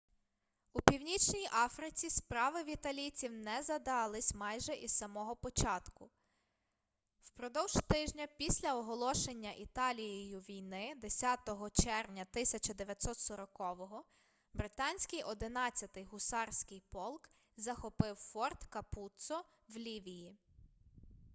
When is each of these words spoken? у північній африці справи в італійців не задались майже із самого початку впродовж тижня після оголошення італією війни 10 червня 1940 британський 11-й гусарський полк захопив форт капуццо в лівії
у 0.73 0.81
північній 0.81 1.49
африці 1.53 2.09
справи 2.09 2.63
в 2.63 2.69
італійців 2.69 3.31
не 3.31 3.63
задались 3.63 4.33
майже 4.33 4.73
із 4.73 4.91
самого 4.97 5.35
початку 5.35 6.09
впродовж 7.23 7.73
тижня 7.87 8.27
після 8.37 8.73
оголошення 8.79 9.51
італією 9.51 10.39
війни 10.39 10.93
10 11.01 11.39
червня 11.83 12.25
1940 12.31 14.05
британський 14.53 15.23
11-й 15.23 16.03
гусарський 16.03 16.83
полк 16.89 17.29
захопив 17.57 18.15
форт 18.15 18.63
капуццо 18.65 19.43
в 19.69 19.77
лівії 19.77 20.37